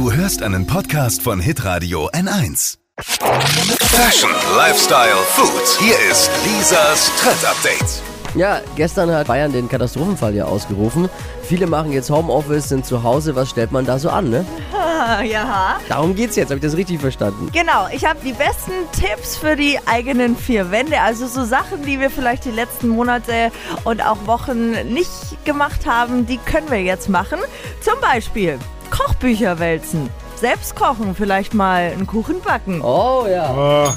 [0.00, 2.78] Du hörst einen Podcast von Hitradio N1.
[3.02, 5.78] Fashion, Lifestyle, Food.
[5.78, 8.02] Hier ist Lisas Trend Update.
[8.34, 11.10] Ja, gestern hat Bayern den Katastrophenfall ja ausgerufen.
[11.42, 13.36] Viele machen jetzt Homeoffice, sind zu Hause.
[13.36, 14.46] Was stellt man da so an, ne?
[15.22, 16.48] Ja, Darum geht's jetzt.
[16.48, 17.50] Habe ich das richtig verstanden?
[17.52, 17.86] genau.
[17.92, 20.98] Ich habe die besten Tipps für die eigenen vier Wände.
[20.98, 23.52] Also so Sachen, die wir vielleicht die letzten Monate
[23.84, 27.40] und auch Wochen nicht gemacht haben, die können wir jetzt machen.
[27.82, 28.58] Zum Beispiel
[28.90, 30.10] Kochbücher wälzen.
[30.36, 32.80] Selbst kochen, vielleicht mal einen Kuchen backen.
[32.82, 33.50] Oh ja.
[33.54, 33.92] Oh,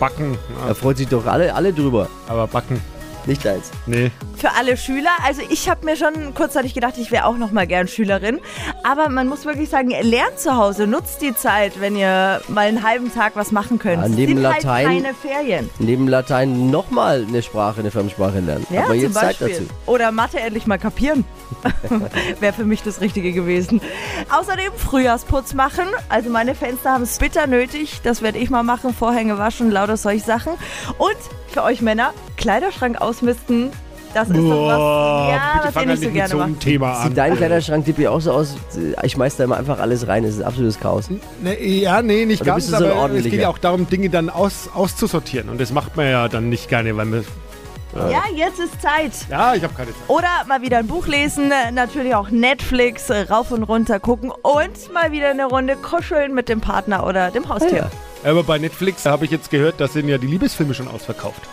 [0.00, 0.38] backen.
[0.62, 2.08] Da Ja, freut sich doch alle, alle drüber.
[2.28, 2.80] aber backen.
[3.26, 3.70] Nicht eins.
[3.86, 4.10] Nee.
[4.36, 5.10] Für alle Schüler.
[5.24, 8.38] Also ich habe mir schon kurzzeitig gedacht, ich wäre auch noch mal gern Schülerin.
[8.82, 12.82] Aber man muss wirklich sagen, lernt zu Hause, nutzt die Zeit, wenn ihr mal einen
[12.82, 14.02] halben Tag was machen könnt.
[14.02, 15.70] Ja, Es neben sind Latein- halt keine Ferien.
[15.78, 18.66] Neben Latein nochmal eine Sprache, eine Fremdsprache lernen.
[18.70, 19.48] Ja, zum jetzt Zeit Beispiel.
[19.60, 19.62] dazu.
[19.86, 21.24] Oder Mathe endlich mal kapieren.
[22.40, 23.80] Wäre für mich das Richtige gewesen.
[24.30, 25.84] Außerdem Frühjahrsputz machen.
[26.08, 28.00] Also meine Fenster haben es bitter nötig.
[28.02, 28.92] Das werde ich mal machen.
[28.94, 30.52] Vorhänge waschen, lauter solche Sachen.
[30.98, 31.16] Und
[31.48, 32.12] für euch Männer,
[32.44, 33.70] Kleiderschrank ausmisten.
[34.12, 36.60] Das ist doch was, ja, was ihr fang nicht da so gerne macht.
[36.60, 37.08] Thema an.
[37.08, 38.54] Sieht dein Kleiderschrank Tippi auch so aus?
[39.02, 40.24] Ich schmeiß da immer einfach alles rein.
[40.24, 41.08] Das ist absolutes Chaos.
[41.42, 43.88] Ne, ja, nee, nicht Oder ganz, bist du so aber es geht ja auch darum,
[43.88, 45.48] Dinge dann aus, auszusortieren.
[45.48, 47.24] Und das macht man ja dann nicht gerne, weil man.
[47.94, 49.12] Ja, jetzt ist Zeit.
[49.30, 49.96] Ja, ich habe keine Zeit.
[50.08, 54.30] Oder mal wieder ein Buch lesen, äh, natürlich auch Netflix äh, rauf und runter gucken
[54.30, 57.90] und mal wieder eine Runde kuscheln mit dem Partner oder dem Haustier.
[58.24, 61.42] Aber bei Netflix habe ich jetzt gehört, da sind ja die Liebesfilme schon ausverkauft.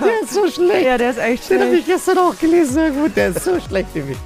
[0.00, 0.84] Der ist so schlecht.
[0.86, 1.88] Ja, der ist echt Den habe schlecht.
[1.88, 2.72] ich gestern auch gelesen.
[2.74, 4.16] Sehr gut, der ist so schlecht, Tippi.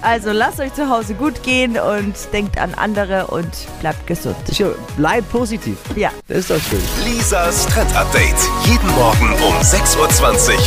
[0.00, 3.50] Also lasst euch zu Hause gut gehen und denkt an andere und
[3.80, 4.36] bleibt gesund.
[4.50, 5.76] Tja, Bleib positiv.
[5.94, 6.10] Ja.
[6.26, 6.80] Das ist doch schön.
[7.04, 8.34] Lisas Trend Update.
[8.64, 9.96] Jeden Morgen um 6.20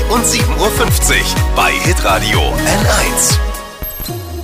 [0.09, 3.54] Uhr und 7.50 Uhr bei Hitradio N1.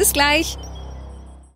[0.00, 0.56] Bis gleich.